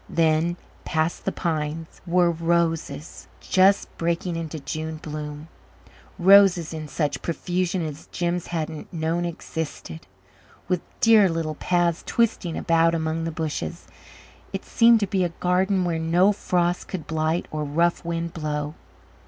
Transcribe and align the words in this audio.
Then, 0.09 0.57
past 0.83 1.25
the 1.25 1.31
pines, 1.31 2.01
were 2.07 2.31
roses 2.31 3.27
just 3.39 3.87
breaking 3.99 4.35
into 4.35 4.59
June 4.59 4.95
bloom 4.97 5.47
roses 6.17 6.73
in 6.73 6.87
such 6.87 7.21
profusion 7.21 7.85
as 7.85 8.07
Jims 8.07 8.47
hadn't 8.47 8.91
known 8.91 9.25
existed, 9.25 10.07
with 10.67 10.81
dear 11.01 11.29
little 11.29 11.53
paths 11.53 12.01
twisting 12.07 12.57
about 12.57 12.95
among 12.95 13.25
the 13.25 13.31
bushes. 13.31 13.85
It 14.51 14.65
seemed 14.65 14.99
to 15.01 15.05
be 15.07 15.23
a 15.23 15.29
garden 15.37 15.85
where 15.85 15.99
no 15.99 16.31
frost 16.31 16.87
could 16.87 17.05
blight 17.05 17.47
or 17.51 17.63
rough 17.63 18.03
wind 18.03 18.33
blow. 18.33 18.73